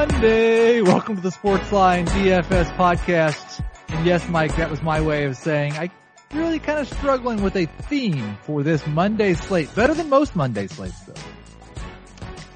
[0.00, 0.80] Monday.
[0.80, 3.62] Welcome to the Sportsline DFS podcast.
[3.88, 5.90] And yes, Mike, that was my way of saying I
[6.32, 9.74] really kind of struggling with a theme for this Monday slate.
[9.74, 11.12] Better than most Monday slates though.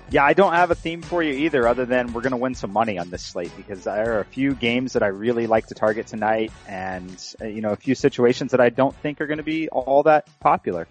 [0.08, 2.54] Yeah, I don't have a theme for you either other than we're going to win
[2.54, 5.66] some money on this slate because there are a few games that I really like
[5.66, 9.26] to target tonight and, uh, you know, a few situations that I don't think are
[9.26, 10.88] going to be all that popular.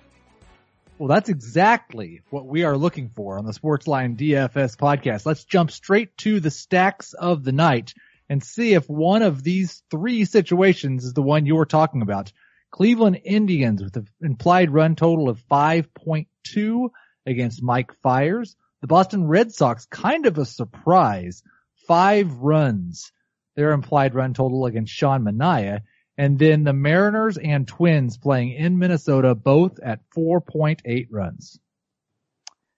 [0.99, 5.25] Well, that's exactly what we are looking for on the Sportsline DFS podcast.
[5.25, 7.93] Let's jump straight to the stacks of the night
[8.29, 12.31] and see if one of these three situations is the one you're talking about.
[12.71, 16.89] Cleveland Indians with an implied run total of 5.2
[17.25, 18.55] against Mike Fiers.
[18.81, 21.41] The Boston Red Sox, kind of a surprise,
[21.87, 23.11] five runs,
[23.55, 25.81] their implied run total against Sean Manaea.
[26.17, 31.59] And then the Mariners and Twins playing in Minnesota, both at 4.8 runs.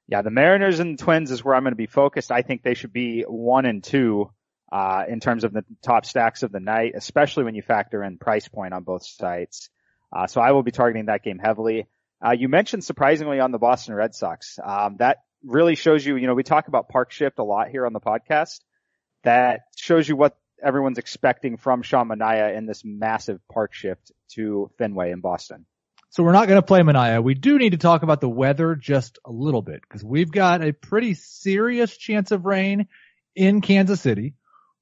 [0.07, 2.31] Yeah, the Mariners and the Twins is where I'm going to be focused.
[2.31, 4.29] I think they should be one and two,
[4.71, 8.17] uh, in terms of the top stacks of the night, especially when you factor in
[8.17, 9.69] price point on both sites.
[10.15, 11.87] Uh, so I will be targeting that game heavily.
[12.25, 14.59] Uh, you mentioned surprisingly on the Boston Red Sox.
[14.63, 17.85] Um, that really shows you, you know, we talk about park shift a lot here
[17.85, 18.61] on the podcast.
[19.23, 24.69] That shows you what everyone's expecting from Sean Manaea in this massive park shift to
[24.77, 25.65] Fenway in Boston.
[26.09, 27.21] So we're not going to play Manaea.
[27.21, 30.63] We do need to talk about the weather just a little bit because we've got
[30.63, 32.87] a pretty serious chance of rain
[33.35, 34.35] in Kansas City.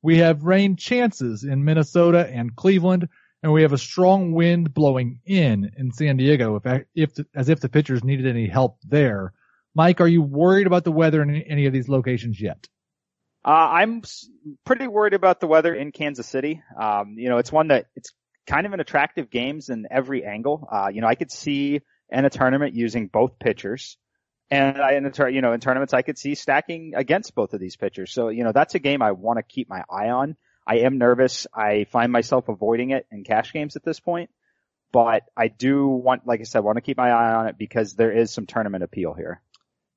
[0.04, 3.10] We have rain chances in Minnesota and Cleveland,
[3.42, 6.62] and we have a strong wind blowing in in San Diego.
[6.64, 9.34] If, if as if the pitchers needed any help there.
[9.76, 12.68] Mike, are you worried about the weather in any of these locations yet?
[13.45, 14.03] Uh, I'm
[14.66, 16.61] pretty worried about the weather in Kansas City.
[16.80, 18.11] Um, you know, it's one that it's
[18.47, 20.67] kind of an attractive games in every angle.
[20.72, 23.97] Uh, you know, I could see in a tournament using both pitchers.
[24.49, 27.59] And I, in a, you know, in tournaments, I could see stacking against both of
[27.59, 28.14] these pitchers.
[28.14, 30.36] So, you know, that's a game I want to keep my eye on.
[30.65, 31.48] I am nervous.
[31.53, 34.30] I find myself avoiding it in cash games at this point,
[34.92, 37.95] but I do want, like I said, want to keep my eye on it because
[37.95, 39.42] there is some tournament appeal here.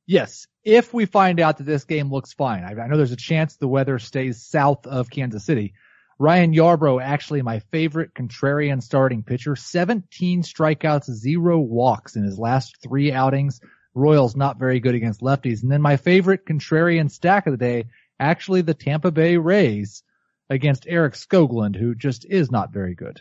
[0.06, 3.16] Yes, if we find out that this game looks fine, I, I know there's a
[3.16, 5.74] chance the weather stays south of Kansas City.
[6.18, 12.76] Ryan Yarbrough, actually my favorite contrarian starting pitcher, 17 strikeouts, zero walks in his last
[12.82, 13.60] three outings.
[13.94, 15.62] Royals not very good against lefties.
[15.62, 17.86] And then my favorite contrarian stack of the day,
[18.18, 20.02] actually the Tampa Bay Rays
[20.48, 23.20] against Eric Skoglund, who just is not very good.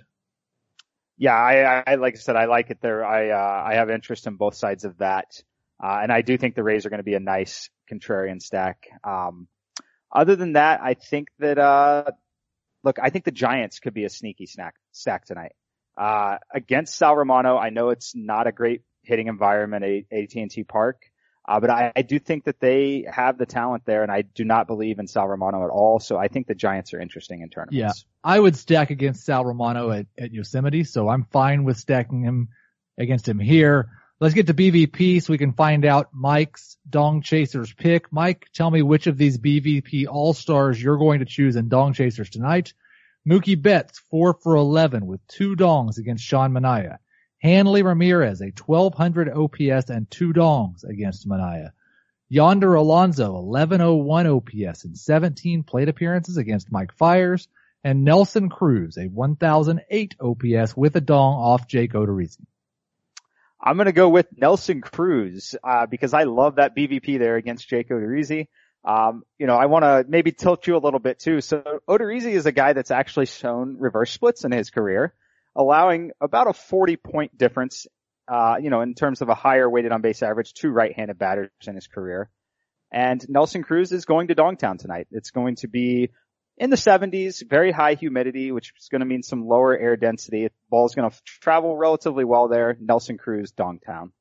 [1.17, 3.06] Yeah, I, I like I said, I like it there.
[3.06, 5.41] I uh, I have interest in both sides of that.
[5.84, 8.88] Uh, and I do think the Rays are going to be a nice contrarian stack.
[9.03, 9.47] Um,
[10.12, 12.12] other than that, I think that, uh,
[12.84, 15.53] look, I think the Giants could be a sneaky snack, stack tonight.
[15.97, 21.03] Uh, against Sal Romano, I know it's not a great hitting environment at AT&T Park.
[21.47, 24.44] Uh, but I, I, do think that they have the talent there, and I do
[24.44, 26.00] not believe in Sal Romano at all.
[26.00, 27.78] So I think the Giants are interesting in tournaments.
[27.78, 27.91] Yeah,
[28.24, 32.50] I would stack against Sal Romano at, at Yosemite, so I'm fine with stacking him
[32.97, 33.90] against him here.
[34.22, 38.14] Let's get to BVP so we can find out Mike's Dong Chasers pick.
[38.14, 42.30] Mike, tell me which of these BVP All-Stars you're going to choose in Dong Chasers
[42.30, 42.74] tonight.
[43.28, 47.00] Mookie Betts, 4 for 11 with two dongs against Sean Manaea.
[47.40, 51.72] Hanley Ramirez, a 1200 OPS and two dongs against Manaea.
[52.30, 57.50] Yonder Alonso, 1101 OPS and 17 plate appearances against Mike Fiers.
[57.84, 62.46] And Nelson Cruz, a 1008 OPS with a dong off Jake Odorizzi.
[63.66, 67.68] I'm going to go with Nelson Cruz, uh, because I love that BVP there against
[67.68, 68.48] Jake Odorizzi.
[68.84, 71.42] Um, you know, I want to maybe tilt you a little bit too.
[71.42, 75.16] So Odorizzi is a guy that's actually shown reverse splits in his career,
[75.56, 77.88] allowing about a 40 point difference,
[78.28, 81.50] uh, you know, in terms of a higher weighted on base average to right-handed batters
[81.66, 82.30] in his career.
[82.92, 85.08] And Nelson Cruz is going to Dongtown tonight.
[85.09, 86.12] It's going to be
[86.58, 90.50] in the 70s, very high humidity, which is going to mean some lower air density.
[90.70, 92.78] Ball is going to travel relatively well there.
[92.79, 94.12] Nelson Cruz, Dongtown.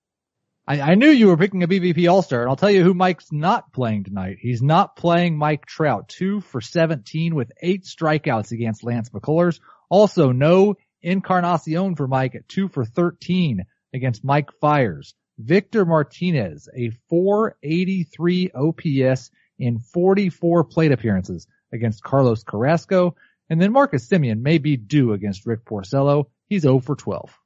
[0.66, 3.30] I, I knew you were picking a BVP All-Star, and I'll tell you who Mike's
[3.30, 4.38] not playing tonight.
[4.40, 9.60] He's not playing Mike Trout, two for 17 with eight strikeouts against Lance McCullers.
[9.88, 15.14] Also, no Encarnacion for Mike at two for 13 against Mike Fiers.
[15.38, 23.16] Victor Martinez, a 483 OPS in 44 plate appearances against Carlos Carrasco.
[23.50, 26.26] And then Marcus Semien may be due against Rick Porcello.
[26.48, 27.36] He's 0 for 12.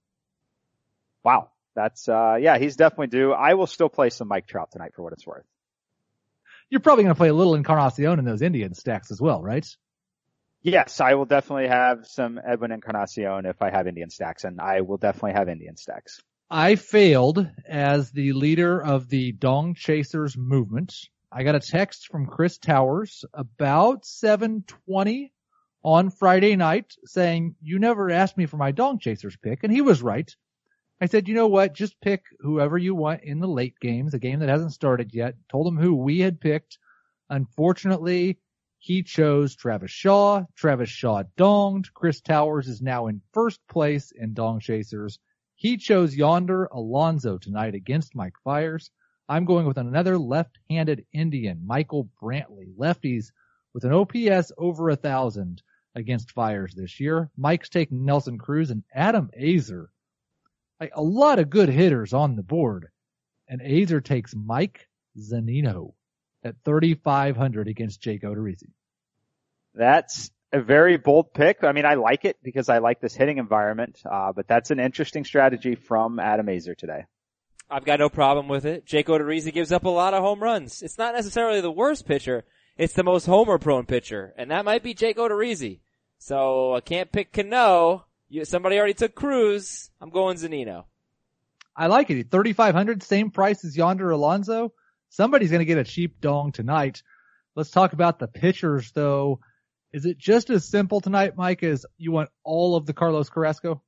[1.25, 1.51] Wow.
[1.75, 3.33] That's, uh, yeah, he's definitely due.
[3.33, 5.45] I will still play some Mike Trout tonight for what it's worth.
[6.71, 9.67] You're probably going to play a little Encarnacion in those Indian stacks as well, right?
[10.63, 14.81] Yes, I will definitely have some Edwin Encarnacion if I have Indian stacks, and I
[14.81, 16.21] will definitely have Indian stacks.
[16.51, 20.95] I failed as the leader of the Dong Chasers movement
[21.31, 25.33] I got a text from Chris Towers about 720
[25.85, 29.63] on Friday night saying, you never asked me for my Dong Chasers pick.
[29.63, 30.35] And he was right.
[31.01, 31.75] I said, you know what?
[31.75, 35.35] Just pick whoever you want in the late games, a game that hasn't started yet.
[35.51, 36.79] Told him who we had picked.
[37.29, 38.39] Unfortunately,
[38.79, 40.45] he chose Travis Shaw.
[40.57, 41.93] Travis Shaw donged.
[41.93, 45.19] Chris Towers is now in first place in Dong Chasers.
[45.57, 48.91] He chose Yonder Alonso tonight against Mike Fiers.
[49.29, 52.75] I'm going with another left-handed Indian, Michael Brantley.
[52.79, 53.27] Lefties
[53.75, 55.63] with an OPS over a thousand
[55.95, 57.31] against Fiers this year.
[57.37, 59.87] Mike's taking Nelson Cruz and Adam Aizer.
[60.81, 62.89] Like a lot of good hitters on the board.
[63.49, 64.89] And Aizer takes Mike
[65.19, 65.93] Zunino
[66.43, 68.71] at 3,500 against Jake Odorizzi.
[69.75, 71.65] That's a very bold pick.
[71.65, 74.81] I mean, I like it because I like this hitting environment, uh, but that's an
[74.81, 77.05] interesting strategy from Adam Aizer today.
[77.70, 78.87] I've got no problem with it.
[78.87, 80.82] Jake Odorizzi gives up a lot of home runs.
[80.82, 82.44] It's not necessarily the worst pitcher.
[82.79, 84.32] It's the most homer prone pitcher.
[84.38, 85.81] And that might be Jake Odorizzi.
[86.19, 88.06] So I can't pick Cano.
[88.29, 89.91] You, somebody already took Cruz.
[90.00, 90.85] I'm going Zunino.
[91.76, 92.31] I like it.
[92.31, 94.73] 3,500, same price as Yonder Alonso.
[95.11, 97.03] Somebody's going to get a cheap dong tonight.
[97.55, 99.41] Let's talk about the pitchers though.
[99.93, 103.82] Is it just as simple tonight, Mike, as you want all of the Carlos Carrasco?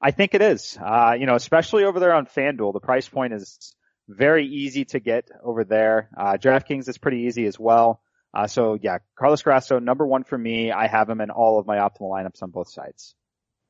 [0.00, 0.78] I think it is.
[0.80, 3.74] Uh, you know, especially over there on FanDuel, the price point is
[4.08, 6.10] very easy to get over there.
[6.16, 8.00] Uh, DraftKings is pretty easy as well.
[8.34, 10.70] Uh, so yeah, Carlos Carrasco, number one for me.
[10.70, 13.14] I have him in all of my optimal lineups on both sides.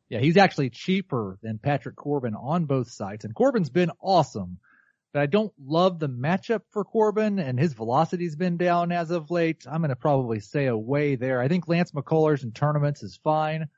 [0.09, 3.25] Yeah, he's actually cheaper than Patrick Corbin on both sides.
[3.25, 4.59] And Corbin's been awesome,
[5.13, 9.31] but I don't love the matchup for Corbin and his velocity's been down as of
[9.31, 9.67] late.
[9.71, 11.41] I'm going to probably stay away there.
[11.41, 13.69] I think Lance McCullers in tournaments is fine.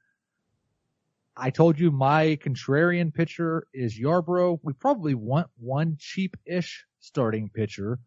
[1.40, 4.58] I told you my contrarian pitcher is Yarbrough.
[4.62, 8.00] We probably want one cheap-ish starting pitcher.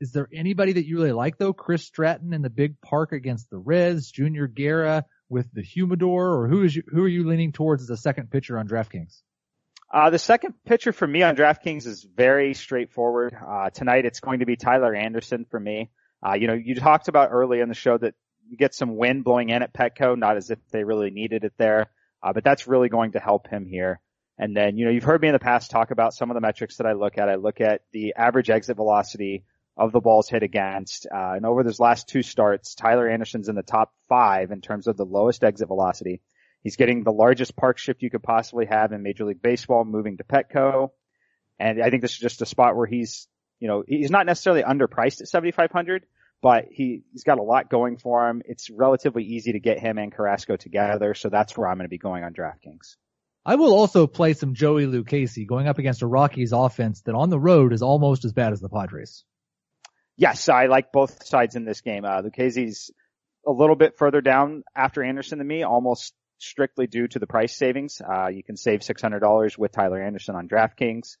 [0.00, 1.52] Is there anybody that you really like though?
[1.52, 6.48] Chris Stratton in the big park against the Reds, Junior Guerra with the Humidor, or
[6.48, 9.22] who is you, who are you leaning towards as a second pitcher on DraftKings?
[9.92, 13.34] Uh, the second pitcher for me on DraftKings is very straightforward.
[13.34, 15.90] Uh, tonight it's going to be Tyler Anderson for me.
[16.24, 18.14] Uh, you know, you talked about early in the show that
[18.48, 21.54] you get some wind blowing in at Petco, not as if they really needed it
[21.58, 21.90] there.
[22.22, 24.00] Uh, but that's really going to help him here.
[24.38, 26.40] And then, you know, you've heard me in the past talk about some of the
[26.40, 27.28] metrics that I look at.
[27.28, 29.44] I look at the average exit velocity
[29.76, 31.06] of the balls hit against.
[31.06, 34.86] Uh, and over those last two starts, Tyler Anderson's in the top five in terms
[34.86, 36.20] of the lowest exit velocity.
[36.62, 40.16] He's getting the largest park shift you could possibly have in Major League Baseball moving
[40.16, 40.90] to Petco.
[41.58, 43.28] And I think this is just a spot where he's,
[43.60, 46.04] you know, he's not necessarily underpriced at 7,500,
[46.42, 48.42] but he, he's got a lot going for him.
[48.44, 51.14] It's relatively easy to get him and Carrasco together.
[51.14, 52.96] So that's where I'm going to be going on DraftKings.
[53.44, 57.30] I will also play some Joey Lucchesi going up against a Rockies offense that on
[57.30, 59.24] the road is almost as bad as the Padres.
[60.16, 62.04] Yes, I like both sides in this game.
[62.04, 62.90] Uh, Lucchesi's
[63.46, 67.56] a little bit further down after Anderson than me, almost strictly due to the price
[67.56, 68.00] savings.
[68.00, 71.16] Uh, you can save $600 with Tyler Anderson on DraftKings.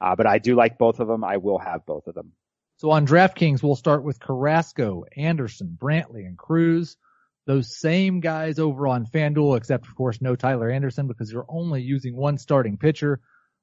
[0.00, 1.24] Uh, but I do like both of them.
[1.24, 2.32] I will have both of them.
[2.78, 6.98] So on DraftKings, we'll start with Carrasco, Anderson, Brantley, and Cruz.
[7.46, 11.80] Those same guys over on FanDuel, except of course no Tyler Anderson because you're only
[11.80, 13.20] using one starting pitcher.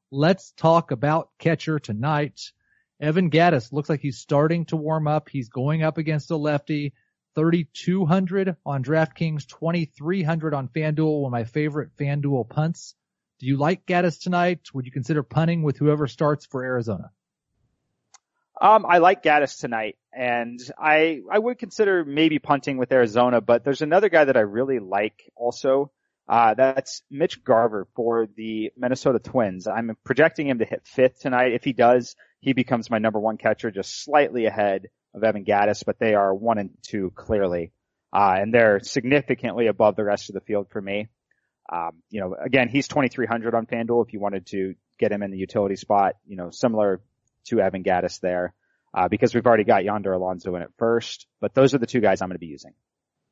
[0.09, 2.39] Let's talk about catcher tonight.
[2.99, 5.29] Evan Gattis looks like he's starting to warm up.
[5.29, 6.93] He's going up against a lefty.
[7.35, 12.95] 3,200 on DraftKings, 2,300 on FanDuel, one of my favorite FanDuel punts.
[13.39, 14.61] Do you like Gattis tonight?
[14.73, 17.11] Would you consider punting with whoever starts for Arizona?
[18.59, 23.63] Um, I like Gattis tonight, and I I would consider maybe punting with Arizona, but
[23.63, 25.91] there's another guy that I really like also.
[26.27, 29.67] Uh, that's Mitch Garver for the Minnesota Twins.
[29.67, 31.53] I'm projecting him to hit fifth tonight.
[31.53, 35.83] If he does, he becomes my number one catcher, just slightly ahead of Evan Gattis,
[35.85, 37.73] but they are one and two clearly.
[38.13, 41.07] Uh, and they're significantly above the rest of the field for me.
[41.71, 45.31] Um, you know, again, he's 2300 on FanDuel if you wanted to get him in
[45.31, 47.01] the utility spot, you know, similar
[47.45, 48.53] to Evan Gattis there,
[48.93, 52.01] uh, because we've already got Yonder Alonso in at first, but those are the two
[52.01, 52.73] guys I'm going to be using.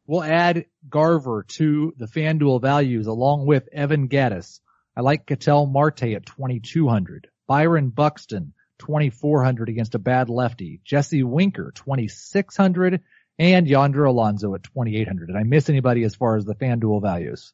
[0.07, 4.59] We'll add Garver to the FanDuel values along with Evan Gattis.
[4.95, 11.71] I like Ketel Marte at 2200, Byron Buxton 2400 against a bad lefty, Jesse Winker
[11.75, 13.01] 2600,
[13.37, 15.27] and Yonder Alonso at 2800.
[15.27, 17.53] Did I miss anybody as far as the FanDuel values?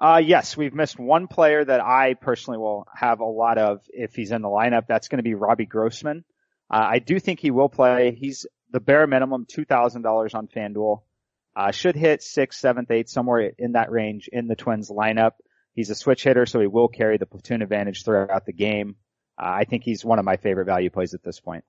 [0.00, 4.14] Uh, yes, we've missed one player that I personally will have a lot of if
[4.14, 4.86] he's in the lineup.
[4.86, 6.24] That's going to be Robbie Grossman.
[6.70, 8.16] Uh, I do think he will play.
[8.18, 11.02] He's the bare minimum $2,000 on FanDuel.
[11.56, 15.32] Uh, should hit sixth, seventh, eighth, somewhere in that range in the Twins lineup.
[15.74, 18.94] He's a switch hitter, so he will carry the platoon advantage throughout the game.
[19.40, 21.64] Uh, I think he's one of my favorite value plays at this point.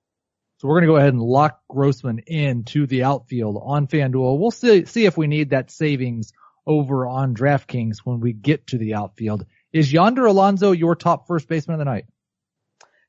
[0.58, 4.38] So we're going to go ahead and lock Grossman in to the outfield on FanDuel.
[4.38, 6.32] We'll see, see if we need that savings
[6.66, 9.46] over on DraftKings when we get to the outfield.
[9.72, 12.06] Is Yonder Alonso your top first baseman of the night?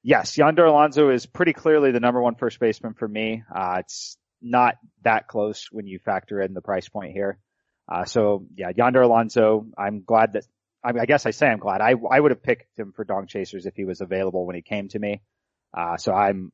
[0.03, 3.43] Yes, Yonder Alonso is pretty clearly the number one first baseman for me.
[3.53, 7.38] Uh, it's not that close when you factor in the price point here.
[7.91, 10.46] Uh, so yeah, Yonder Alonso, I'm glad that,
[10.84, 11.81] I, mean, I guess I say I'm glad.
[11.81, 14.62] I, I would have picked him for Dong Chasers if he was available when he
[14.62, 15.22] came to me.
[15.77, 16.51] Uh, so I'm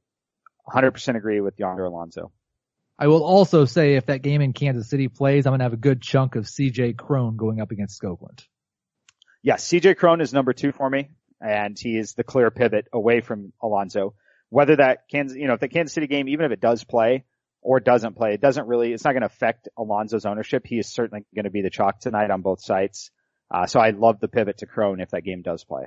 [0.67, 2.31] 100% agree with Yonder Alonso.
[2.99, 5.73] I will also say if that game in Kansas City plays, I'm going to have
[5.73, 8.43] a good chunk of CJ Cron going up against Skoglund.
[9.43, 13.21] Yes, CJ Cron is number two for me, and he is the clear pivot away
[13.21, 14.15] from Alonso.
[14.49, 17.25] Whether that Kansas, you know, if the Kansas City game, even if it does play
[17.61, 20.65] or doesn't play, it doesn't really, it's not going to affect Alonso's ownership.
[20.65, 23.11] He is certainly going to be the chalk tonight on both sites.
[23.51, 25.85] Uh, so I love the pivot to Cron if that game does play.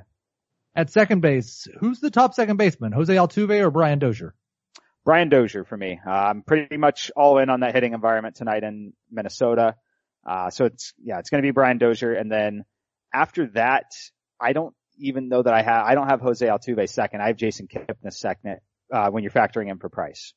[0.77, 2.93] At second base, who's the top second baseman?
[2.93, 4.35] Jose Altuve or Brian Dozier?
[5.11, 5.99] Brian Dozier for me.
[6.07, 9.75] Uh, I'm pretty much all in on that hitting environment tonight in Minnesota.
[10.25, 12.13] Uh, so it's, yeah, it's going to be Brian Dozier.
[12.13, 12.65] And then
[13.13, 13.87] after that,
[14.41, 17.23] I don't even know that I have, I don't have Jose Altuve second.
[17.23, 18.59] I have Jason Kipnis second,
[18.95, 20.33] uh, when you're factoring in for price.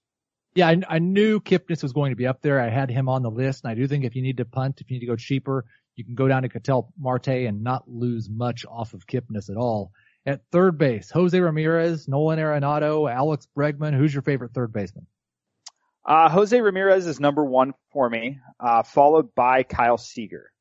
[0.56, 2.60] Yeah, I, I knew Kipnis was going to be up there.
[2.60, 4.82] I had him on the list and I do think if you need to punt,
[4.82, 5.66] if you need to go cheaper,
[5.96, 9.56] you can go down to Ketel Marte and not lose much off of Kipnis at
[9.56, 9.92] all.
[10.26, 13.94] At third base, Jose Ramirez, Nolan Arenado, Alex Bregman.
[13.96, 15.06] Who's your favorite third baseman?
[16.06, 20.52] Uh, Jose Ramirez is number one for me, uh, followed by Kyle Seager.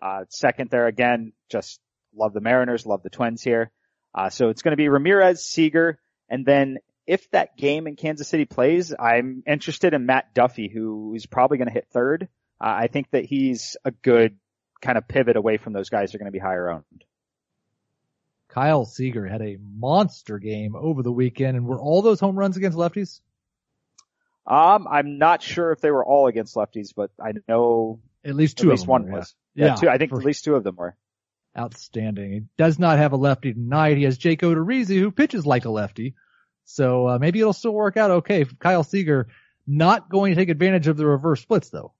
[0.00, 1.80] Uh, second there again, just
[2.14, 3.72] love the Mariners, love the Twins here.
[4.14, 5.98] Uh, so it's going to be Ramirez, Seager,
[6.28, 11.14] and then if that game in Kansas City plays, I'm interested in Matt Duffy, who
[11.14, 12.28] is probably going to hit third.
[12.60, 14.36] Uh, I think that he's a good
[14.82, 17.04] kind of pivot away from those guys who are going to be higher owned.
[18.48, 22.56] Kyle Seager had a monster game over the weekend, and were all those home runs
[22.56, 23.20] against lefties?
[24.46, 28.56] Um, I'm not sure if they were all against lefties, but I know at least
[28.58, 28.68] two.
[28.68, 29.34] At least one were, was.
[29.54, 29.88] Yeah, yeah two.
[29.88, 30.96] I think at least two of them were.
[31.56, 32.32] Outstanding.
[32.32, 33.98] He does not have a lefty tonight.
[33.98, 36.14] He has Jake Odorizzi, who pitches like a lefty,
[36.64, 38.46] so uh, maybe it'll still work out okay.
[38.58, 39.28] Kyle Seager
[39.66, 41.92] not going to take advantage of the reverse splits though.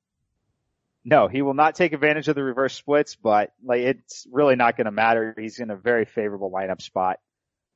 [1.04, 4.76] No, he will not take advantage of the reverse splits, but like it's really not
[4.76, 5.34] going to matter.
[5.38, 7.18] He's in a very favorable lineup spot.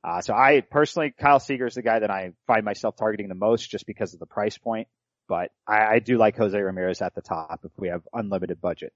[0.03, 3.35] Uh, so I personally, Kyle Seager is the guy that I find myself targeting the
[3.35, 4.87] most just because of the price point.
[5.27, 8.93] But I, I do like Jose Ramirez at the top if we have unlimited budget.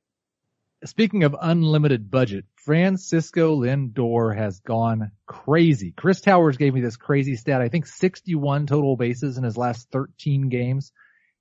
[0.85, 5.91] Speaking of unlimited budget, Francisco Lindor has gone crazy.
[5.91, 7.61] Chris Towers gave me this crazy stat.
[7.61, 10.91] I think 61 total bases in his last 13 games.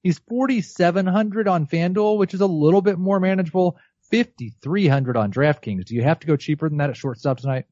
[0.02, 3.76] He's 4,700 on FanDuel, which is a little bit more manageable.
[4.10, 5.86] 5,300 on DraftKings.
[5.86, 7.66] Do you have to go cheaper than that at shortstop tonight?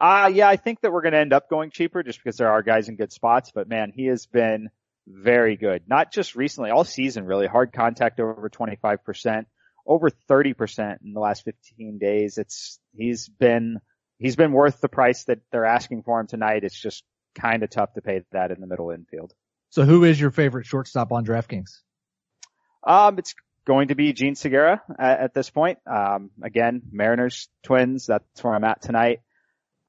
[0.00, 2.50] Uh, yeah, I think that we're going to end up going cheaper just because there
[2.50, 4.70] are guys in good spots, but man, he has been
[5.06, 5.82] very good.
[5.86, 7.46] Not just recently, all season really.
[7.46, 9.44] Hard contact over 25%,
[9.86, 12.38] over 30% in the last 15 days.
[12.38, 13.80] It's, he's been,
[14.18, 16.64] he's been worth the price that they're asking for him tonight.
[16.64, 17.04] It's just
[17.34, 19.32] kind of tough to pay that in the middle infield.
[19.74, 21.80] So who is your favorite shortstop on DraftKings?
[22.86, 23.34] Um, it's
[23.66, 25.80] going to be Jean Segura at, at this point.
[25.84, 29.18] Um, again, Mariners, Twins, that's where I'm at tonight.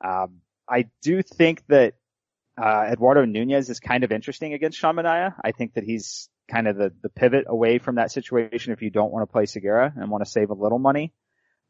[0.04, 0.38] Um,
[0.68, 1.94] I do think that,
[2.60, 5.36] uh, Eduardo Nunez is kind of interesting against Sean Manaea.
[5.44, 8.90] I think that he's kind of the, the pivot away from that situation if you
[8.90, 11.14] don't want to play Segura and want to save a little money.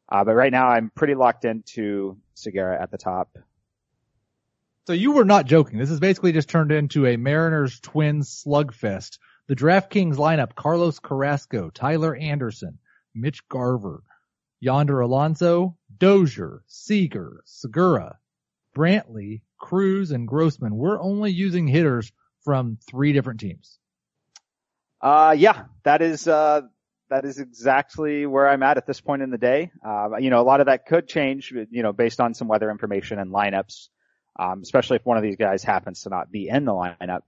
[0.09, 3.37] Uh, but right now I'm pretty locked into Segura at the top.
[4.87, 5.79] So you were not joking.
[5.79, 9.17] This is basically just turned into a Mariners Twins slugfest.
[9.47, 12.77] The DraftKings lineup, Carlos Carrasco, Tyler Anderson,
[13.15, 14.03] Mitch Garver,
[14.59, 18.19] Yonder Alonso, Dozier, Seager, Segura,
[18.77, 20.75] Brantley, Cruz, and Grossman.
[20.75, 22.11] We're only using hitters
[22.43, 23.79] from three different teams.
[25.01, 26.61] Uh, yeah, that is, uh,
[27.09, 29.71] that is exactly where I'm at at this point in the day.
[29.83, 32.69] Uh, you know, a lot of that could change, you know, based on some weather
[32.69, 33.87] information and lineups
[34.37, 37.21] um, especially if one of these guys happens to not be in the lineup.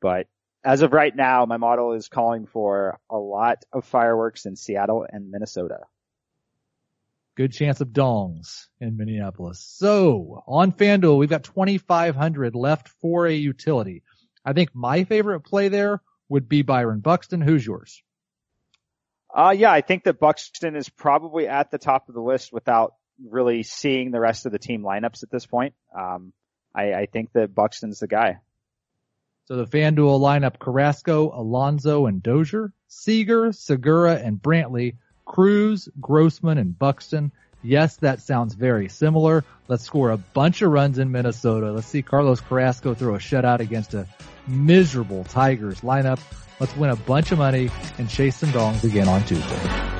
[0.00, 0.26] But
[0.64, 5.06] as of right now, my model is calling for a lot of fireworks in Seattle
[5.08, 5.80] and Minnesota.
[7.36, 9.58] Good chance of dongs in Minneapolis.
[9.58, 14.02] So on FanDuel, we've got 2,500 left for a utility.
[14.44, 17.40] I think my favorite play there would be Byron Buxton.
[17.40, 18.02] Who's yours?
[19.34, 22.94] Uh, yeah, I think that Buxton is probably at the top of the list without
[23.30, 25.74] really seeing the rest of the team lineups at this point.
[25.98, 26.34] Um,
[26.74, 28.38] I, I think that Buxton's the guy.
[29.46, 36.78] So the FanDuel lineup, Carrasco, Alonso, and Dozier, Seager, Segura, and Brantley, Cruz, Grossman, and
[36.78, 37.32] Buxton.
[37.62, 39.44] Yes, that sounds very similar.
[39.68, 41.72] Let's score a bunch of runs in Minnesota.
[41.72, 44.06] Let's see Carlos Carrasco throw a shutout against a
[44.46, 46.20] miserable Tigers lineup.
[46.58, 49.91] Let's win a bunch of money and chase some dongs again on Tuesday.